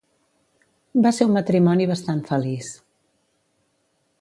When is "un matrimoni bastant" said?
1.29-2.25